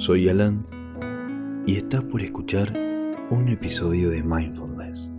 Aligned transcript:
Soy 0.00 0.30
Alan 0.30 0.66
y 1.66 1.76
estás 1.76 2.02
por 2.04 2.22
escuchar 2.22 2.72
un 3.28 3.48
episodio 3.50 4.08
de 4.08 4.22
Mindfulness. 4.22 5.12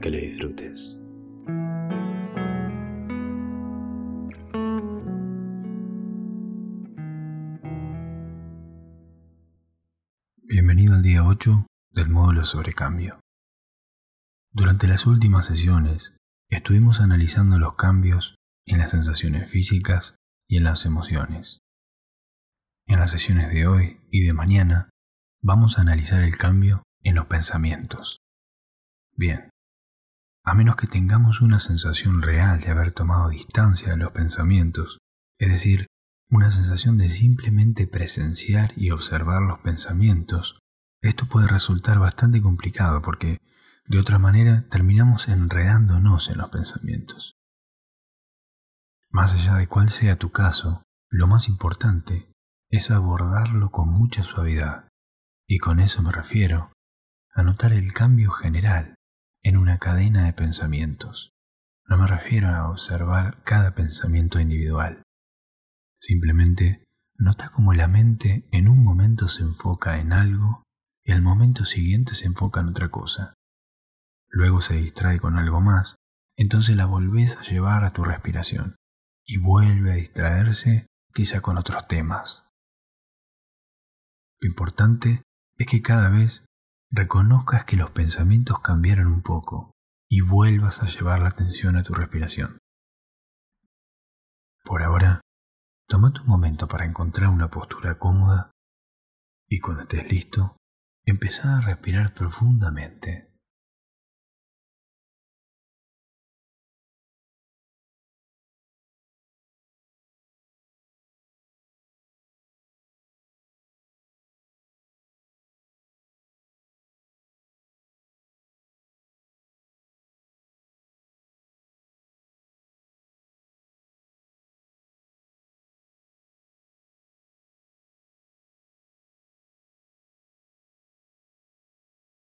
Que 0.00 0.10
lo 0.10 0.16
disfrutes. 0.16 1.00
Bienvenido 10.44 10.94
al 10.94 11.02
día 11.02 11.24
8 11.24 11.66
del 11.90 12.10
módulo 12.10 12.44
sobre 12.44 12.74
cambio. 12.74 13.18
Durante 14.52 14.86
las 14.86 15.04
últimas 15.04 15.46
sesiones 15.46 16.14
estuvimos 16.48 17.00
analizando 17.00 17.58
los 17.58 17.74
cambios 17.74 18.36
en 18.66 18.78
las 18.78 18.92
sensaciones 18.92 19.50
físicas 19.50 20.14
y 20.48 20.58
en 20.58 20.62
las 20.62 20.86
emociones. 20.86 21.58
En 22.86 22.98
las 22.98 23.12
sesiones 23.12 23.50
de 23.52 23.66
hoy 23.66 24.00
y 24.10 24.24
de 24.24 24.32
mañana 24.32 24.90
vamos 25.40 25.78
a 25.78 25.82
analizar 25.82 26.22
el 26.22 26.36
cambio 26.36 26.82
en 27.02 27.14
los 27.14 27.26
pensamientos. 27.26 28.18
Bien, 29.14 29.50
a 30.44 30.54
menos 30.54 30.76
que 30.76 30.88
tengamos 30.88 31.40
una 31.40 31.60
sensación 31.60 32.22
real 32.22 32.60
de 32.60 32.70
haber 32.70 32.92
tomado 32.92 33.28
distancia 33.28 33.90
de 33.90 33.98
los 33.98 34.10
pensamientos, 34.10 34.98
es 35.38 35.50
decir, 35.50 35.86
una 36.28 36.50
sensación 36.50 36.98
de 36.98 37.08
simplemente 37.08 37.86
presenciar 37.86 38.72
y 38.76 38.90
observar 38.90 39.42
los 39.42 39.60
pensamientos, 39.60 40.58
esto 41.00 41.26
puede 41.28 41.46
resultar 41.46 41.98
bastante 41.98 42.42
complicado 42.42 43.00
porque, 43.02 43.38
de 43.86 44.00
otra 44.00 44.18
manera, 44.18 44.66
terminamos 44.68 45.28
enredándonos 45.28 46.30
en 46.30 46.38
los 46.38 46.50
pensamientos. 46.50 47.34
Más 49.10 49.34
allá 49.34 49.54
de 49.56 49.68
cuál 49.68 49.90
sea 49.90 50.18
tu 50.18 50.32
caso, 50.32 50.82
lo 51.10 51.26
más 51.26 51.48
importante 51.48 52.31
es 52.72 52.90
abordarlo 52.90 53.70
con 53.70 53.90
mucha 53.90 54.22
suavidad, 54.22 54.88
y 55.46 55.58
con 55.58 55.78
eso 55.78 56.02
me 56.02 56.10
refiero 56.10 56.72
a 57.34 57.42
notar 57.42 57.74
el 57.74 57.92
cambio 57.92 58.30
general 58.30 58.94
en 59.42 59.58
una 59.58 59.78
cadena 59.78 60.24
de 60.24 60.32
pensamientos. 60.32 61.32
No 61.86 61.98
me 61.98 62.06
refiero 62.06 62.48
a 62.48 62.70
observar 62.70 63.42
cada 63.44 63.74
pensamiento 63.74 64.40
individual. 64.40 65.02
Simplemente 66.00 66.84
nota 67.14 67.50
cómo 67.50 67.74
la 67.74 67.88
mente 67.88 68.48
en 68.52 68.68
un 68.68 68.82
momento 68.82 69.28
se 69.28 69.42
enfoca 69.42 69.98
en 69.98 70.14
algo 70.14 70.62
y 71.04 71.12
al 71.12 71.20
momento 71.20 71.66
siguiente 71.66 72.14
se 72.14 72.26
enfoca 72.26 72.60
en 72.60 72.68
otra 72.68 72.88
cosa. 72.88 73.34
Luego 74.30 74.62
se 74.62 74.76
distrae 74.76 75.20
con 75.20 75.36
algo 75.36 75.60
más, 75.60 75.96
entonces 76.36 76.74
la 76.74 76.86
volvés 76.86 77.36
a 77.36 77.42
llevar 77.42 77.84
a 77.84 77.92
tu 77.92 78.02
respiración 78.02 78.76
y 79.26 79.36
vuelve 79.36 79.92
a 79.92 79.96
distraerse 79.96 80.86
quizá 81.12 81.42
con 81.42 81.58
otros 81.58 81.86
temas. 81.86 82.46
Lo 84.42 84.48
importante 84.48 85.22
es 85.56 85.68
que 85.68 85.82
cada 85.82 86.08
vez 86.08 86.44
reconozcas 86.90 87.64
que 87.64 87.76
los 87.76 87.92
pensamientos 87.92 88.58
cambiaron 88.60 89.06
un 89.06 89.22
poco 89.22 89.70
y 90.10 90.20
vuelvas 90.20 90.82
a 90.82 90.86
llevar 90.86 91.20
la 91.20 91.28
atención 91.28 91.76
a 91.76 91.84
tu 91.84 91.94
respiración. 91.94 92.58
Por 94.64 94.82
ahora, 94.82 95.20
toma 95.86 96.12
tu 96.12 96.24
momento 96.24 96.66
para 96.66 96.84
encontrar 96.86 97.28
una 97.28 97.52
postura 97.52 98.00
cómoda 98.00 98.50
y 99.48 99.60
cuando 99.60 99.84
estés 99.84 100.10
listo, 100.10 100.56
empezá 101.04 101.58
a 101.58 101.60
respirar 101.60 102.12
profundamente. 102.12 103.31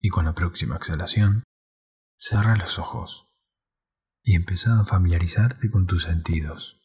Y 0.00 0.09
con 0.09 0.25
la 0.25 0.34
próxima 0.34 0.77
exhalación, 0.77 1.44
cerra 2.19 2.56
los 2.56 2.78
ojos 2.78 3.27
y 4.22 4.34
empieza 4.34 4.81
a 4.81 4.84
familiarizarte 4.84 5.71
con 5.71 5.87
tus 5.87 6.05
sentidos. 6.05 6.80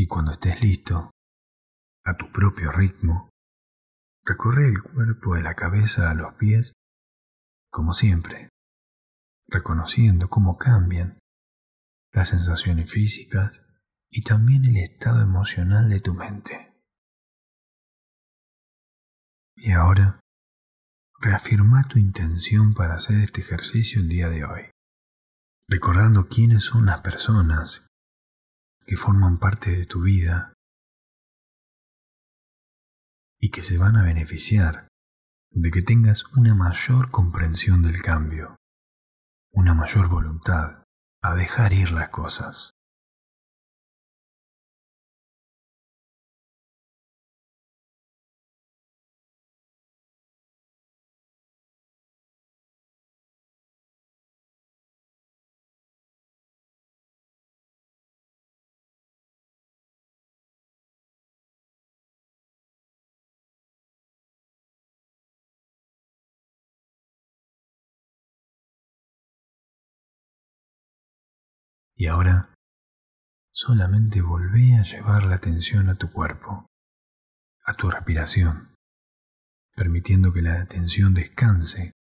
Y 0.00 0.06
cuando 0.06 0.32
estés 0.32 0.62
listo, 0.62 1.10
a 2.06 2.16
tu 2.16 2.32
propio 2.32 2.72
ritmo, 2.72 3.28
recorre 4.24 4.66
el 4.66 4.82
cuerpo 4.82 5.34
de 5.34 5.42
la 5.42 5.54
cabeza 5.54 6.10
a 6.10 6.14
los 6.14 6.32
pies, 6.36 6.72
como 7.70 7.92
siempre, 7.92 8.48
reconociendo 9.48 10.30
cómo 10.30 10.56
cambian 10.56 11.18
las 12.14 12.30
sensaciones 12.30 12.90
físicas 12.90 13.60
y 14.08 14.22
también 14.22 14.64
el 14.64 14.78
estado 14.78 15.20
emocional 15.20 15.90
de 15.90 16.00
tu 16.00 16.14
mente. 16.14 16.82
Y 19.54 19.72
ahora, 19.72 20.18
reafirma 21.18 21.82
tu 21.82 21.98
intención 21.98 22.72
para 22.72 22.94
hacer 22.94 23.20
este 23.20 23.42
ejercicio 23.42 24.00
el 24.00 24.08
día 24.08 24.30
de 24.30 24.46
hoy, 24.46 24.70
recordando 25.68 26.26
quiénes 26.26 26.64
son 26.64 26.86
las 26.86 27.00
personas 27.02 27.89
que 28.90 28.96
forman 28.96 29.38
parte 29.38 29.70
de 29.70 29.86
tu 29.86 30.00
vida 30.00 30.52
y 33.38 33.52
que 33.52 33.62
se 33.62 33.78
van 33.78 33.94
a 33.96 34.02
beneficiar 34.02 34.88
de 35.52 35.70
que 35.70 35.80
tengas 35.80 36.24
una 36.36 36.56
mayor 36.56 37.12
comprensión 37.12 37.82
del 37.82 38.02
cambio, 38.02 38.56
una 39.52 39.74
mayor 39.74 40.08
voluntad 40.08 40.82
a 41.22 41.34
dejar 41.36 41.72
ir 41.72 41.92
las 41.92 42.08
cosas. 42.08 42.72
Y 72.00 72.06
ahora 72.06 72.54
solamente 73.52 74.22
volvé 74.22 74.74
a 74.78 74.82
llevar 74.84 75.24
la 75.24 75.34
atención 75.34 75.90
a 75.90 75.96
tu 75.96 76.10
cuerpo, 76.10 76.64
a 77.62 77.74
tu 77.74 77.90
respiración, 77.90 78.74
permitiendo 79.76 80.32
que 80.32 80.40
la 80.40 80.62
atención 80.62 81.12
descanse 81.12 81.92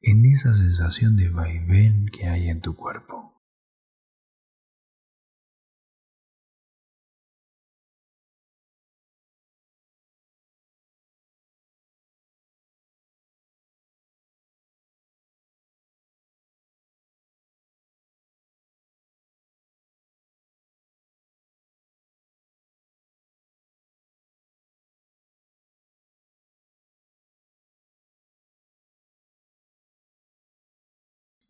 en 0.00 0.24
esa 0.24 0.52
sensación 0.52 1.14
de 1.14 1.28
vaivén 1.28 2.06
que 2.06 2.26
hay 2.26 2.48
en 2.48 2.60
tu 2.60 2.74
cuerpo. 2.74 3.40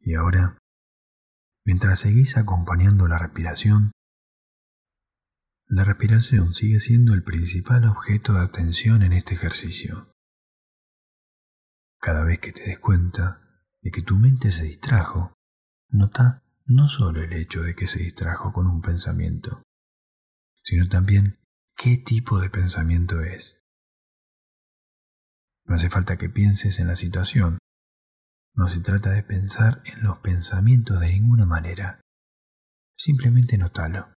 Y 0.05 0.15
ahora, 0.17 0.59
mientras 1.65 2.01
seguís 2.01 2.37
acompañando 2.37 3.09
la 3.09 3.19
respiración, 3.19 3.93
la 5.67 5.83
respiración 5.83 6.53
sigue 6.53 6.79
siendo 6.79 7.15
el 7.15 7.25
principal 7.25 7.87
objeto 7.87 8.35
de 8.35 8.41
atención 8.41 9.03
en 9.03 9.15
este 9.15 9.33
ejercicio. 9.33 10.13
Cada 12.01 12.23
vez 12.23 12.39
que 12.39 12.53
te 12.53 12.65
des 12.65 12.79
cuenta 12.79 13.41
de 13.81 13.91
que 13.91 14.03
tu 14.03 14.19
mente 14.19 14.53
se 14.53 14.65
distrajo, 14.65 15.33
nota 15.89 16.43
no 16.67 16.89
solo 16.89 17.23
el 17.23 17.33
hecho 17.33 17.63
de 17.63 17.75
que 17.75 17.87
se 17.87 18.01
distrajo 18.01 18.53
con 18.53 18.67
un 18.67 18.83
pensamiento, 18.83 19.63
sino 20.63 20.87
también 20.87 21.39
qué 21.77 21.97
tipo 21.97 22.41
de 22.41 22.51
pensamiento 22.51 23.23
es. 23.23 23.59
No 25.65 25.77
hace 25.77 25.89
falta 25.89 26.19
que 26.19 26.29
pienses 26.29 26.79
en 26.79 26.89
la 26.89 26.97
situación, 26.97 27.59
no 28.55 28.69
se 28.69 28.81
trata 28.81 29.11
de 29.11 29.23
pensar 29.23 29.83
en 29.85 30.03
los 30.03 30.19
pensamientos 30.19 31.01
de 31.01 31.13
ninguna 31.13 31.45
manera, 31.45 32.01
simplemente 32.97 33.59
notalo. 33.59 34.15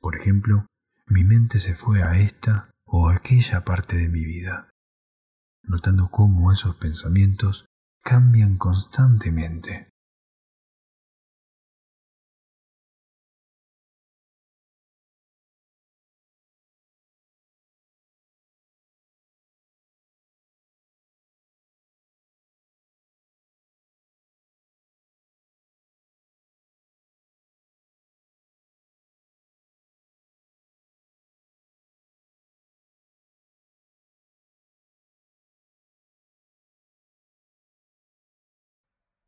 Por 0.00 0.16
ejemplo, 0.16 0.66
mi 1.06 1.24
mente 1.24 1.58
se 1.58 1.74
fue 1.74 2.02
a 2.02 2.18
esta 2.18 2.70
o 2.84 3.08
aquella 3.08 3.64
parte 3.64 3.96
de 3.96 4.08
mi 4.08 4.24
vida, 4.24 4.70
notando 5.62 6.08
cómo 6.10 6.52
esos 6.52 6.76
pensamientos 6.76 7.66
cambian 8.02 8.58
constantemente. 8.58 9.91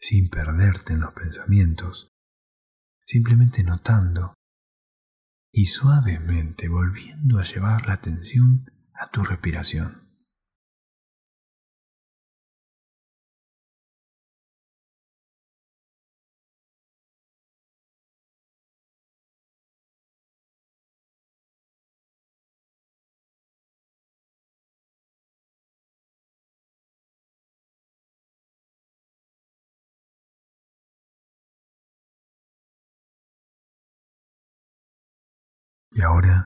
Sin 0.05 0.29
perderte 0.29 0.93
en 0.93 1.01
los 1.01 1.15
pensamientos, 1.15 2.11
simplemente 3.07 3.65
notando 3.65 4.35
y 5.51 5.65
suavemente 5.65 6.69
volviendo 6.69 7.39
a 7.39 7.43
llevar 7.43 7.87
la 7.87 7.95
atención 7.95 8.71
a 8.93 9.11
tu 9.11 9.25
respiración. 9.25 10.04
Y 35.97 36.03
ahora, 36.03 36.45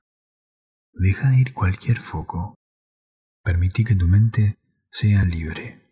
deja 0.93 1.31
de 1.31 1.39
ir 1.39 1.53
cualquier 1.55 1.97
foco. 1.97 2.53
Permití 3.43 3.83
que 3.83 3.95
tu 3.95 4.07
mente 4.07 4.59
sea 4.91 5.23
libre. 5.23 5.88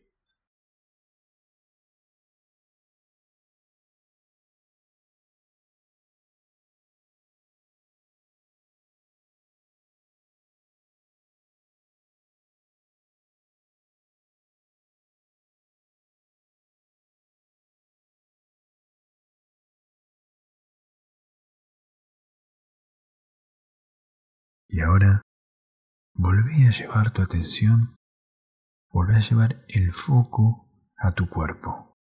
Y 24.77 24.81
ahora 24.81 25.24
volví 26.13 26.68
a 26.68 26.69
llevar 26.69 27.09
tu 27.09 27.24
atención, 27.24 27.95
volví 28.91 29.15
a 29.15 29.21
llevar 29.21 29.65
el 29.68 29.91
foco 29.91 30.69
a 30.95 31.15
tu 31.15 31.27
cuerpo, 31.27 31.97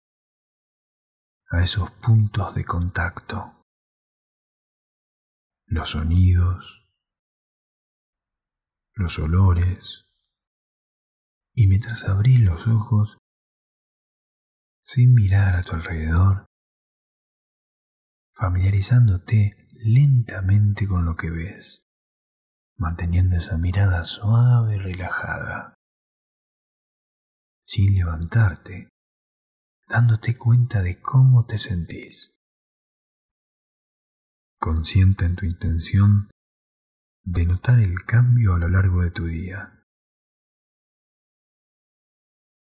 a 1.49 1.63
esos 1.63 1.89
puntos 1.89 2.53
de 2.53 2.65
contacto, 2.65 3.63
los 5.65 5.89
sonidos, 5.89 6.87
los 8.93 9.17
olores, 9.17 10.05
y 11.55 11.65
mientras 11.65 12.03
abrís 12.03 12.41
los 12.41 12.67
ojos, 12.67 13.17
sin 14.83 15.15
mirar 15.15 15.55
a 15.55 15.63
tu 15.63 15.73
alrededor, 15.73 16.45
familiarizándote 18.35 19.67
lentamente 19.71 20.87
con 20.87 21.05
lo 21.05 21.15
que 21.15 21.31
ves 21.31 21.86
manteniendo 22.77 23.37
esa 23.37 23.57
mirada 23.57 24.03
suave 24.03 24.75
y 24.75 24.79
relajada, 24.79 25.73
sin 27.65 27.95
levantarte, 27.95 28.89
dándote 29.87 30.37
cuenta 30.37 30.81
de 30.81 31.01
cómo 31.01 31.45
te 31.45 31.57
sentís. 31.57 32.35
Consciente 34.59 35.25
en 35.25 35.35
tu 35.35 35.45
intención 35.45 36.29
de 37.23 37.45
notar 37.45 37.79
el 37.79 38.05
cambio 38.05 38.53
a 38.53 38.59
lo 38.59 38.69
largo 38.69 39.01
de 39.01 39.11
tu 39.11 39.25
día. 39.25 39.83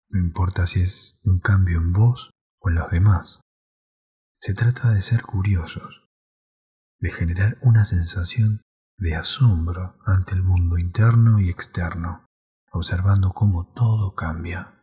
No 0.09 0.19
importa 0.19 0.65
si 0.65 0.81
es 0.81 1.17
un 1.23 1.39
cambio 1.39 1.77
en 1.77 1.93
vos 1.93 2.31
o 2.59 2.69
en 2.69 2.75
los 2.75 2.89
demás. 2.89 3.41
Se 4.39 4.53
trata 4.53 4.91
de 4.91 5.01
ser 5.01 5.23
curiosos, 5.23 6.07
de 6.99 7.11
generar 7.11 7.57
una 7.61 7.85
sensación 7.85 8.61
de 8.97 9.15
asombro 9.15 9.97
ante 10.05 10.33
el 10.33 10.43
mundo 10.43 10.77
interno 10.77 11.39
y 11.39 11.49
externo, 11.49 12.25
observando 12.71 13.31
cómo 13.31 13.71
todo 13.73 14.15
cambia. 14.15 14.73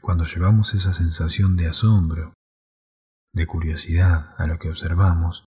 Cuando 0.00 0.24
llevamos 0.24 0.72
esa 0.74 0.92
sensación 0.92 1.56
de 1.56 1.68
asombro, 1.68 2.32
de 3.32 3.46
curiosidad 3.46 4.34
a 4.38 4.46
lo 4.46 4.58
que 4.58 4.70
observamos, 4.70 5.44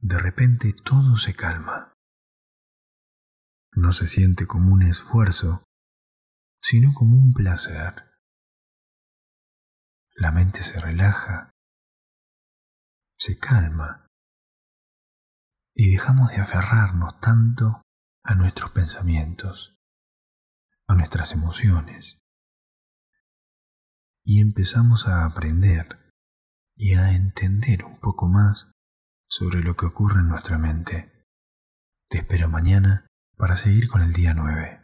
de 0.00 0.18
repente 0.18 0.72
todo 0.72 1.16
se 1.16 1.34
calma. 1.34 1.92
No 3.72 3.92
se 3.92 4.06
siente 4.06 4.46
como 4.46 4.72
un 4.72 4.82
esfuerzo, 4.82 5.64
sino 6.60 6.92
como 6.94 7.16
un 7.16 7.32
placer. 7.32 8.04
La 10.14 10.32
mente 10.32 10.62
se 10.62 10.80
relaja, 10.80 11.50
se 13.16 13.38
calma 13.38 14.07
y 15.78 15.92
dejamos 15.92 16.30
de 16.30 16.38
aferrarnos 16.38 17.20
tanto 17.20 17.82
a 18.24 18.34
nuestros 18.34 18.72
pensamientos, 18.72 19.76
a 20.88 20.94
nuestras 20.96 21.32
emociones, 21.32 22.18
y 24.24 24.40
empezamos 24.40 25.06
a 25.06 25.24
aprender 25.24 26.10
y 26.76 26.94
a 26.94 27.12
entender 27.12 27.84
un 27.84 28.00
poco 28.00 28.26
más 28.26 28.72
sobre 29.28 29.60
lo 29.60 29.76
que 29.76 29.86
ocurre 29.86 30.20
en 30.20 30.28
nuestra 30.28 30.58
mente. 30.58 31.24
Te 32.10 32.18
espero 32.18 32.48
mañana 32.48 33.06
para 33.36 33.54
seguir 33.54 33.88
con 33.88 34.02
el 34.02 34.12
día 34.12 34.34
9. 34.34 34.80